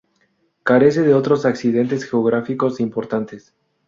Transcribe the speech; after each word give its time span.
Carece 0.63 1.03
de 1.03 1.13
otros 1.13 1.45
accidentes 1.45 2.09
geográficos 2.09 2.79
importantes. 2.79 3.53